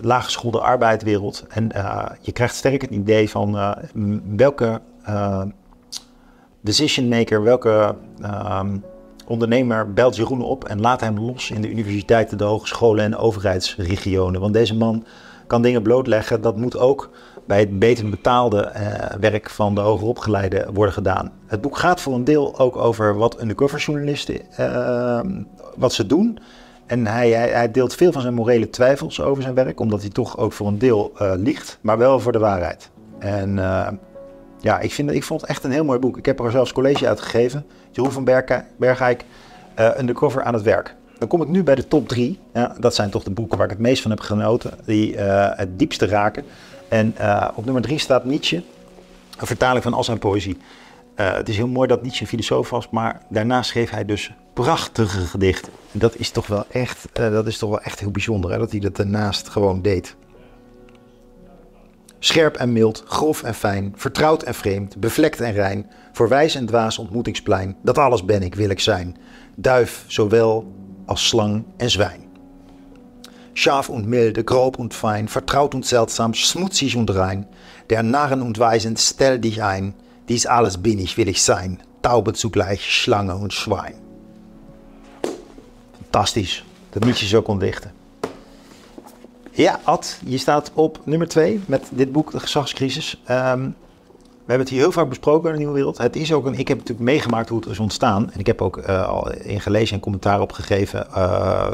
laaggeschoolde 0.00 0.60
arbeidwereld. 0.60 1.44
En 1.48 1.70
je 2.20 2.32
krijgt 2.32 2.54
sterk 2.54 2.80
het 2.80 2.90
idee 2.90 3.30
van 3.30 3.76
welke 4.36 4.80
decision 6.60 7.08
maker, 7.08 7.42
welke 7.42 7.94
ehm, 8.22 8.76
ondernemer 9.26 9.92
belt 9.92 10.16
Jeroen 10.16 10.42
op 10.42 10.64
en 10.64 10.80
laat 10.80 11.00
hem 11.00 11.18
los 11.18 11.50
in 11.50 11.60
de 11.60 11.70
universiteiten, 11.70 12.38
de 12.38 12.44
hogescholen 12.44 13.04
en 13.04 13.16
overheidsregionen. 13.16 14.40
Want 14.40 14.52
deze 14.52 14.74
man 14.74 15.04
kan 15.46 15.62
dingen 15.62 15.82
blootleggen. 15.82 16.40
Dat 16.40 16.56
moet 16.56 16.78
ook 16.78 17.10
bij 17.46 17.60
het 17.60 17.78
beter 17.78 18.08
betaalde 18.08 18.72
uh, 18.76 19.18
werk 19.20 19.50
van 19.50 19.74
de 19.74 19.80
hogeropgeleide 19.80 20.66
worden 20.72 20.94
gedaan. 20.94 21.32
Het 21.46 21.60
boek 21.60 21.78
gaat 21.78 22.00
voor 22.00 22.14
een 22.14 22.24
deel 22.24 22.58
ook 22.58 22.76
over 22.76 23.16
wat 23.16 23.40
undercoverjournalisten 23.40 24.40
uh, 24.60 25.20
wat 25.76 25.92
ze 25.92 26.06
doen. 26.06 26.38
En 26.86 27.06
hij, 27.06 27.30
hij, 27.30 27.48
hij, 27.48 27.70
deelt 27.70 27.94
veel 27.94 28.12
van 28.12 28.22
zijn 28.22 28.34
morele 28.34 28.70
twijfels 28.70 29.20
over 29.20 29.42
zijn 29.42 29.54
werk, 29.54 29.80
omdat 29.80 30.00
hij 30.00 30.10
toch 30.10 30.38
ook 30.38 30.52
voor 30.52 30.66
een 30.66 30.78
deel 30.78 31.12
uh, 31.22 31.32
liegt, 31.36 31.78
maar 31.80 31.98
wel 31.98 32.20
voor 32.20 32.32
de 32.32 32.38
waarheid. 32.38 32.90
En 33.18 33.58
ja, 34.60 34.80
ik, 34.80 34.92
vind, 34.92 35.10
ik 35.10 35.22
vond 35.22 35.40
het 35.40 35.50
echt 35.50 35.64
een 35.64 35.70
heel 35.70 35.84
mooi 35.84 35.98
boek. 35.98 36.18
Ik 36.18 36.26
heb 36.26 36.40
er 36.40 36.50
zelfs 36.50 36.72
college 36.72 37.08
uitgegeven. 37.08 37.66
Jeroen 37.90 38.12
van 38.12 38.24
Bergijk, 38.76 39.24
uh, 39.78 39.98
Undercover 39.98 40.42
aan 40.42 40.54
het 40.54 40.62
werk. 40.62 40.94
Dan 41.18 41.28
kom 41.28 41.42
ik 41.42 41.48
nu 41.48 41.62
bij 41.62 41.74
de 41.74 41.88
top 41.88 42.08
drie. 42.08 42.38
Ja, 42.52 42.74
dat 42.80 42.94
zijn 42.94 43.10
toch 43.10 43.22
de 43.22 43.30
boeken 43.30 43.56
waar 43.56 43.66
ik 43.66 43.72
het 43.72 43.82
meest 43.82 44.02
van 44.02 44.10
heb 44.10 44.20
genoten. 44.20 44.70
Die 44.84 45.16
het 45.18 45.78
diepste 45.78 46.06
raken. 46.06 46.44
En 46.94 47.14
uh, 47.20 47.48
op 47.54 47.64
nummer 47.64 47.82
drie 47.82 47.98
staat 47.98 48.24
Nietzsche. 48.24 48.62
Een 49.38 49.46
vertaling 49.46 49.82
van 49.82 49.94
al 49.94 50.04
zijn 50.04 50.18
poëzie. 50.18 50.56
het 51.14 51.48
is 51.48 51.56
heel 51.56 51.68
mooi 51.68 51.88
dat 51.88 52.02
Nietzsche 52.02 52.22
een 52.22 52.28
filosoof 52.28 52.70
was. 52.70 52.90
Maar 52.90 53.22
daarna 53.28 53.62
schreef 53.62 53.90
hij 53.90 54.04
dus 54.04 54.32
prachtige 54.52 55.20
gedichten. 55.20 55.72
En 55.92 55.98
dat 55.98 56.16
is 56.16 56.30
toch 56.30 56.46
wel 56.46 56.64
echt, 56.70 57.08
dat 57.12 57.46
is 57.46 57.58
toch 57.58 57.70
wel 57.70 57.80
echt 57.80 58.00
heel 58.00 58.10
bijzonder. 58.10 58.50
Hè, 58.50 58.58
dat 58.58 58.70
hij 58.70 58.80
dat 58.80 58.96
daarnaast 58.96 59.48
gewoon 59.48 59.82
deed. 59.82 60.16
Scherp 62.18 62.56
en 62.56 62.72
mild, 62.72 63.02
grof 63.06 63.42
en 63.42 63.54
fijn, 63.54 63.92
vertrouwd 63.96 64.42
en 64.42 64.54
vreemd, 64.54 64.96
bevlekt 64.96 65.40
en 65.40 65.52
rein, 65.52 65.90
voor 66.12 66.28
wijs 66.28 66.54
en 66.54 66.66
dwaas 66.66 66.98
ontmoetingsplein, 66.98 67.76
dat 67.82 67.98
alles 67.98 68.24
ben 68.24 68.42
ik, 68.42 68.54
wil 68.54 68.70
ik 68.70 68.80
zijn. 68.80 69.16
Duif 69.56 70.04
zowel 70.06 70.72
als 71.06 71.28
slang 71.28 71.64
en 71.76 71.90
zwijn. 71.90 72.23
Scharf 73.54 73.88
und 73.88 74.06
milde, 74.06 74.44
grob 74.44 74.78
und 74.78 74.94
fein, 74.94 75.28
vertraut 75.28 75.74
und 75.74 75.86
seltsam, 75.86 76.34
schmutzig 76.34 76.96
und 76.96 77.14
rein, 77.14 77.46
der 77.88 78.02
Narren 78.02 78.42
und 78.42 78.58
Weisen 78.58 78.96
stell 78.96 79.38
dich 79.38 79.62
ein, 79.62 79.94
dies 80.28 80.46
alles 80.46 80.78
bin 80.78 80.98
ich, 80.98 81.16
will 81.16 81.28
ich 81.28 81.42
sein, 81.42 81.80
Taube 82.02 82.32
zugleich, 82.32 82.82
Schlange 82.84 83.36
und 83.36 83.52
Schwein. 83.52 83.94
Fantastisch, 86.00 86.64
dat 86.90 87.04
moet 87.04 87.18
je 87.18 87.26
zo 87.26 87.42
kon. 87.42 87.62
Ja, 89.50 89.80
Ad, 89.84 90.18
je 90.24 90.38
staat 90.38 90.70
op 90.74 91.00
nummer 91.04 91.28
twee 91.28 91.60
met 91.66 91.82
dit 91.90 92.12
boek, 92.12 92.30
De 92.30 92.40
Gezagscrisis. 92.40 93.22
Um, 93.30 93.74
we 94.44 94.50
hebben 94.50 94.66
het 94.66 94.68
hier 94.68 94.80
heel 94.80 94.92
vaak 94.92 95.08
besproken 95.08 95.46
in 95.46 95.52
de 95.52 95.58
Nieuwe 95.58 95.74
Wereld. 95.74 95.98
Het 95.98 96.16
is 96.16 96.32
ook 96.32 96.46
een, 96.46 96.58
ik 96.58 96.68
heb 96.68 96.78
natuurlijk 96.78 97.06
meegemaakt 97.06 97.48
hoe 97.48 97.60
het 97.60 97.68
is 97.68 97.78
ontstaan. 97.78 98.30
En 98.32 98.40
ik 98.40 98.46
heb 98.46 98.62
ook 98.62 98.76
uh, 98.76 99.08
al 99.08 99.32
in 99.32 99.60
gelezen 99.60 99.94
en 99.94 100.00
commentaar 100.00 100.40
op 100.40 100.52
gegeven. 100.52 101.06
Uh, 101.16 101.66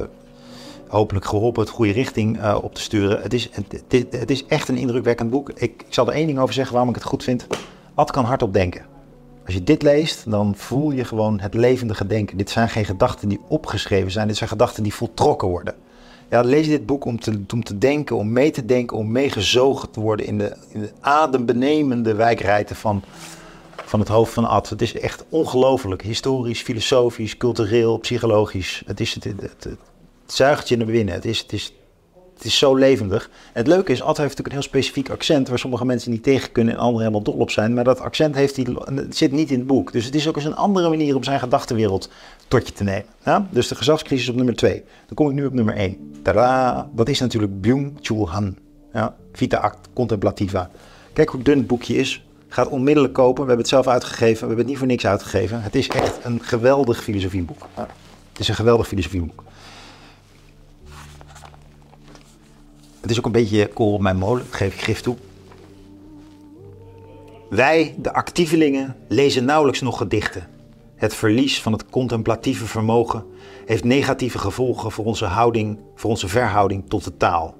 hopelijk 0.90 1.24
geholpen 1.24 1.62
het 1.62 1.70
goede 1.70 1.92
richting 1.92 2.36
uh, 2.36 2.58
op 2.62 2.74
te 2.74 2.80
sturen. 2.80 3.22
Het 3.22 3.34
is, 3.34 3.50
het, 4.10 4.30
is 4.30 4.46
echt 4.46 4.68
een 4.68 4.76
indrukwekkend 4.76 5.30
boek. 5.30 5.50
Ik, 5.50 5.60
ik 5.60 5.84
zal 5.88 6.06
er 6.06 6.12
één 6.12 6.26
ding 6.26 6.38
over 6.38 6.54
zeggen 6.54 6.72
waarom 6.72 6.90
ik 6.90 6.98
het 7.00 7.08
goed 7.08 7.24
vind. 7.24 7.46
Ad 7.94 8.10
kan 8.10 8.24
hardop 8.24 8.52
denken. 8.52 8.86
Als 9.44 9.54
je 9.54 9.64
dit 9.64 9.82
leest, 9.82 10.30
dan 10.30 10.54
voel 10.56 10.90
je 10.90 11.04
gewoon 11.04 11.40
het 11.40 11.54
levendige 11.54 12.06
denken. 12.06 12.36
Dit 12.36 12.50
zijn 12.50 12.68
geen 12.68 12.84
gedachten 12.84 13.28
die 13.28 13.40
opgeschreven 13.48 14.10
zijn. 14.10 14.26
Dit 14.26 14.36
zijn 14.36 14.50
gedachten 14.50 14.82
die 14.82 14.94
voltrokken 14.94 15.48
worden 15.48 15.74
ja, 16.30 16.40
lees 16.40 16.66
dit 16.66 16.86
boek 16.86 17.04
om 17.04 17.20
te, 17.20 17.40
om 17.54 17.64
te 17.64 17.78
denken, 17.78 18.16
om 18.16 18.32
mee 18.32 18.50
te 18.50 18.64
denken, 18.64 18.96
om 18.96 19.12
meegezogen 19.12 19.90
te 19.90 20.00
worden 20.00 20.26
in 20.26 20.38
de, 20.38 20.56
in 20.68 20.80
de 20.80 20.92
adembenemende 21.00 22.14
wijkrijten 22.14 22.76
van, 22.76 23.02
van 23.84 24.00
het 24.00 24.08
hoofd 24.08 24.32
van 24.32 24.48
Ad. 24.48 24.68
Het 24.68 24.82
is 24.82 24.94
echt 24.94 25.24
ongelooflijk. 25.28 26.02
Historisch, 26.02 26.62
filosofisch, 26.62 27.36
cultureel, 27.36 27.98
psychologisch. 27.98 28.82
Het, 28.86 29.00
is, 29.00 29.14
het, 29.14 29.24
het, 29.24 29.40
het, 29.40 29.76
het 30.30 30.38
zuigt 30.38 30.68
je 30.68 30.76
naar 30.76 30.86
binnen. 30.86 31.14
Het 31.14 31.24
is, 31.24 31.38
het 31.38 31.52
is, 31.52 31.74
het 32.34 32.44
is 32.44 32.58
zo 32.58 32.74
levendig. 32.74 33.24
En 33.24 33.50
het 33.52 33.66
leuke 33.66 33.92
is, 33.92 34.02
Ad 34.02 34.16
heeft 34.16 34.28
natuurlijk 34.28 34.46
een 34.46 34.52
heel 34.52 34.62
specifiek 34.62 35.10
accent... 35.10 35.48
waar 35.48 35.58
sommige 35.58 35.84
mensen 35.84 36.10
niet 36.10 36.22
tegen 36.22 36.52
kunnen 36.52 36.74
en 36.74 36.80
anderen 36.80 37.00
helemaal 37.00 37.22
dol 37.22 37.34
op 37.34 37.50
zijn. 37.50 37.74
Maar 37.74 37.84
dat 37.84 38.00
accent 38.00 38.34
heeft 38.34 38.56
hij, 38.56 38.66
zit 39.10 39.32
niet 39.32 39.50
in 39.50 39.58
het 39.58 39.66
boek. 39.66 39.92
Dus 39.92 40.04
het 40.04 40.14
is 40.14 40.28
ook 40.28 40.36
eens 40.36 40.44
een 40.44 40.56
andere 40.56 40.88
manier 40.88 41.16
om 41.16 41.24
zijn 41.24 41.40
gedachtenwereld 41.40 42.10
tot 42.48 42.66
je 42.66 42.72
te 42.72 42.84
nemen. 42.84 43.04
Ja? 43.24 43.48
Dus 43.50 43.68
de 43.68 43.74
gezagscrisis 43.74 44.28
op 44.28 44.34
nummer 44.34 44.56
2. 44.56 44.82
Dan 45.06 45.14
kom 45.14 45.28
ik 45.28 45.34
nu 45.34 45.46
op 45.46 45.52
nummer 45.52 45.74
1. 45.74 46.20
Tada! 46.22 46.88
Dat 46.92 47.08
is 47.08 47.20
natuurlijk 47.20 47.60
Byung-Chul 47.60 48.30
Han. 48.30 48.56
Ja? 48.92 49.16
Vita 49.32 49.56
Act 49.56 49.88
Contemplativa. 49.92 50.70
Kijk 51.12 51.28
hoe 51.28 51.42
dun 51.42 51.58
het 51.58 51.66
boekje 51.66 51.96
is. 51.96 52.24
Gaat 52.48 52.68
onmiddellijk 52.68 53.14
kopen. 53.14 53.42
We 53.42 53.48
hebben 53.48 53.58
het 53.58 53.68
zelf 53.68 53.86
uitgegeven. 53.86 54.32
We 54.32 54.38
hebben 54.38 54.58
het 54.58 54.66
niet 54.66 54.78
voor 54.78 54.86
niks 54.86 55.06
uitgegeven. 55.06 55.62
Het 55.62 55.74
is 55.74 55.88
echt 55.88 56.24
een 56.24 56.42
geweldig 56.42 57.02
filosofieboek. 57.02 57.66
Het 58.32 58.40
is 58.40 58.48
een 58.48 58.54
geweldig 58.54 58.88
filosofieboek. 58.88 59.44
Het 63.00 63.10
is 63.10 63.18
ook 63.18 63.26
een 63.26 63.32
beetje 63.32 63.66
kool 63.66 63.92
op 63.92 64.00
mijn 64.00 64.16
molen, 64.16 64.46
geef 64.50 64.74
ik 64.74 64.80
gif 64.80 65.00
toe. 65.00 65.16
Wij, 67.50 67.94
de 67.98 68.12
actievelingen, 68.12 68.96
lezen 69.08 69.44
nauwelijks 69.44 69.80
nog 69.80 69.96
gedichten. 69.98 70.48
Het 70.96 71.14
verlies 71.14 71.62
van 71.62 71.72
het 71.72 71.86
contemplatieve 71.90 72.66
vermogen 72.66 73.24
heeft 73.66 73.84
negatieve 73.84 74.38
gevolgen 74.38 74.90
voor 74.90 75.04
onze 75.04 75.24
houding, 75.24 75.78
voor 75.94 76.10
onze 76.10 76.28
verhouding 76.28 76.88
tot 76.88 77.04
de 77.04 77.16
taal. 77.16 77.54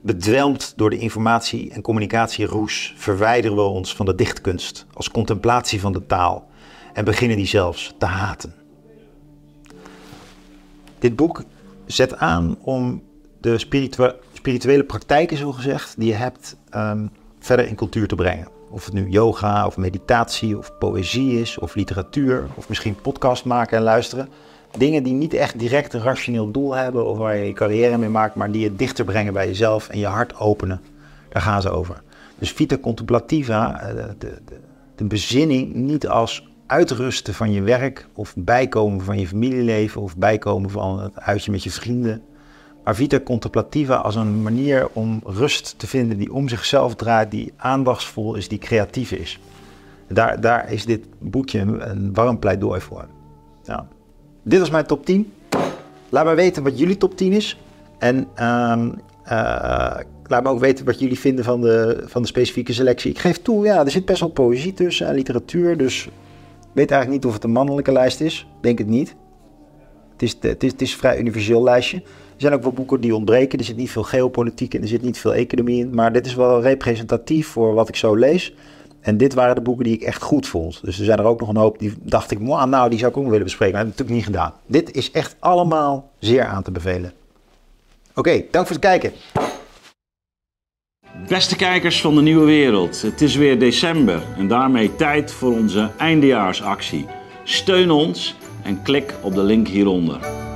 Bedwelmd 0.00 0.72
door 0.76 0.90
de 0.90 0.98
informatie- 0.98 1.70
en 1.70 1.82
communicatieroes 1.82 2.94
verwijderen 2.96 3.56
we 3.56 3.62
ons 3.62 3.94
van 3.94 4.06
de 4.06 4.14
dichtkunst 4.14 4.86
als 4.92 5.10
contemplatie 5.10 5.80
van 5.80 5.92
de 5.92 6.06
taal 6.06 6.48
en 6.92 7.04
beginnen 7.04 7.36
die 7.36 7.46
zelfs 7.46 7.94
te 7.98 8.06
haten. 8.06 8.54
Dit 10.98 11.16
boek 11.16 11.42
zet 11.86 12.16
aan 12.16 12.56
om 12.60 13.02
de 13.40 13.58
spirituele 14.42 14.84
praktijken, 14.84 15.36
zo 15.36 15.52
gezegd, 15.52 15.94
die 15.98 16.08
je 16.08 16.14
hebt, 16.14 16.56
um, 16.74 17.10
verder 17.38 17.66
in 17.66 17.74
cultuur 17.74 18.08
te 18.08 18.14
brengen. 18.14 18.48
Of 18.70 18.84
het 18.84 18.94
nu 18.94 19.08
yoga 19.08 19.66
of 19.66 19.76
meditatie 19.76 20.58
of 20.58 20.78
poëzie 20.78 21.40
is 21.40 21.58
of 21.58 21.74
literatuur 21.74 22.46
of 22.54 22.68
misschien 22.68 22.94
podcast 22.94 23.44
maken 23.44 23.76
en 23.76 23.82
luisteren. 23.82 24.28
Dingen 24.78 25.02
die 25.02 25.12
niet 25.12 25.34
echt 25.34 25.58
direct 25.58 25.92
een 25.92 26.02
rationeel 26.02 26.50
doel 26.50 26.74
hebben 26.74 27.06
of 27.06 27.18
waar 27.18 27.36
je 27.36 27.44
je 27.44 27.52
carrière 27.52 27.98
mee 27.98 28.08
maakt, 28.08 28.34
maar 28.34 28.50
die 28.50 28.62
je 28.62 28.76
dichter 28.76 29.04
brengen 29.04 29.32
bij 29.32 29.46
jezelf 29.46 29.88
en 29.88 29.98
je 29.98 30.06
hart 30.06 30.38
openen. 30.38 30.80
Daar 31.28 31.42
gaan 31.42 31.62
ze 31.62 31.70
over. 31.70 32.02
Dus 32.38 32.52
vita 32.52 32.78
contemplativa, 32.78 33.80
eh, 33.80 33.94
de, 33.94 34.14
de, 34.18 34.60
de 34.94 35.04
bezinning 35.04 35.74
niet 35.74 36.08
als 36.08 36.48
uitrusten 36.66 37.34
van 37.34 37.52
je 37.52 37.62
werk 37.62 38.06
of 38.14 38.34
bijkomen 38.36 39.04
van 39.04 39.18
je 39.18 39.26
familieleven 39.26 40.00
of 40.00 40.16
bijkomen 40.16 40.70
van 40.70 41.00
het 41.00 41.20
uitje 41.20 41.50
met 41.50 41.62
je 41.62 41.70
vrienden. 41.70 42.22
Maar 42.84 42.94
Vita 42.94 43.20
Contemplativa 43.20 43.94
als 43.96 44.14
een 44.14 44.42
manier 44.42 44.88
om 44.92 45.20
rust 45.24 45.74
te 45.78 45.86
vinden 45.86 46.18
die 46.18 46.32
om 46.32 46.48
zichzelf 46.48 46.94
draait, 46.94 47.30
die 47.30 47.52
aandachtsvol 47.56 48.34
is, 48.34 48.48
die 48.48 48.58
creatief 48.58 49.12
is. 49.12 49.40
Daar, 50.08 50.40
daar 50.40 50.72
is 50.72 50.84
dit 50.84 51.06
boekje 51.18 51.60
een 51.60 52.14
warm 52.14 52.38
pleidooi 52.38 52.80
voor. 52.80 53.06
Ja. 53.62 53.86
Dit 54.42 54.60
was 54.60 54.70
mijn 54.70 54.86
top 54.86 55.04
10. 55.06 55.32
Laat 56.08 56.24
me 56.24 56.34
weten 56.34 56.62
wat 56.62 56.78
jullie 56.78 56.96
top 56.96 57.16
10 57.16 57.32
is. 57.32 57.60
En 57.98 58.28
uh, 58.36 58.84
uh, 59.24 59.96
laat 60.26 60.42
me 60.42 60.48
ook 60.48 60.60
weten 60.60 60.84
wat 60.84 60.98
jullie 60.98 61.18
vinden 61.18 61.44
van 61.44 61.60
de, 61.60 62.02
van 62.06 62.22
de 62.22 62.28
specifieke 62.28 62.72
selectie. 62.72 63.10
Ik 63.10 63.18
geef 63.18 63.42
toe, 63.42 63.64
ja, 63.64 63.84
er 63.84 63.90
zit 63.90 64.04
best 64.04 64.20
wel 64.20 64.28
poëzie 64.28 64.74
tussen 64.74 65.06
en 65.06 65.14
literatuur. 65.14 65.76
Dus 65.76 66.08
weet 66.72 66.90
eigenlijk 66.90 67.10
niet 67.10 67.26
of 67.26 67.32
het 67.32 67.44
een 67.44 67.50
mannelijke 67.50 67.92
lijst 67.92 68.20
is. 68.20 68.46
Denk 68.60 68.78
het 68.78 68.88
niet. 68.88 69.14
Het 70.12 70.22
is, 70.22 70.36
het 70.40 70.62
is, 70.62 70.70
het 70.70 70.82
is 70.82 70.92
een 70.92 70.98
vrij 70.98 71.18
universeel 71.18 71.62
lijstje. 71.62 72.02
Er 72.34 72.48
zijn 72.48 72.52
ook 72.52 72.62
wel 72.62 72.72
boeken 72.72 73.00
die 73.00 73.14
ontbreken. 73.14 73.58
Er 73.58 73.64
zit 73.64 73.76
niet 73.76 73.90
veel 73.90 74.02
geopolitiek 74.02 74.74
in, 74.74 74.82
er 74.82 74.88
zit 74.88 75.02
niet 75.02 75.18
veel 75.18 75.34
economie 75.34 75.80
in. 75.80 75.94
Maar 75.94 76.12
dit 76.12 76.26
is 76.26 76.34
wel 76.34 76.62
representatief 76.62 77.48
voor 77.48 77.74
wat 77.74 77.88
ik 77.88 77.96
zo 77.96 78.14
lees. 78.14 78.54
En 79.00 79.16
dit 79.16 79.34
waren 79.34 79.54
de 79.54 79.60
boeken 79.60 79.84
die 79.84 79.94
ik 79.94 80.02
echt 80.02 80.22
goed 80.22 80.46
vond. 80.46 80.80
Dus 80.84 80.98
er 80.98 81.04
zijn 81.04 81.18
er 81.18 81.24
ook 81.24 81.40
nog 81.40 81.48
een 81.48 81.56
hoop 81.56 81.78
die 81.78 81.94
dacht 82.02 82.30
ik, 82.30 82.40
nou, 82.40 82.90
die 82.90 82.98
zou 82.98 83.10
ik 83.10 83.16
ook 83.16 83.28
willen 83.28 83.42
bespreken. 83.42 83.74
Maar 83.74 83.84
dat 83.84 83.98
heb 83.98 84.06
ik 84.06 84.12
natuurlijk 84.12 84.36
niet 84.36 84.36
gedaan. 84.36 84.60
Dit 84.66 84.96
is 84.96 85.10
echt 85.10 85.36
allemaal 85.38 86.10
zeer 86.18 86.44
aan 86.44 86.62
te 86.62 86.70
bevelen. 86.70 87.12
Oké, 88.14 88.42
dank 88.50 88.66
voor 88.66 88.76
het 88.76 88.84
kijken. 88.84 89.12
Beste 91.28 91.56
kijkers 91.56 92.00
van 92.00 92.14
de 92.14 92.22
Nieuwe 92.22 92.44
Wereld, 92.44 93.02
het 93.02 93.20
is 93.20 93.36
weer 93.36 93.58
december 93.58 94.22
en 94.36 94.48
daarmee 94.48 94.96
tijd 94.96 95.32
voor 95.32 95.52
onze 95.52 95.90
eindejaarsactie. 95.98 97.06
Steun 97.44 97.90
ons 97.90 98.36
en 98.62 98.82
klik 98.82 99.14
op 99.22 99.34
de 99.34 99.42
link 99.42 99.68
hieronder. 99.68 100.51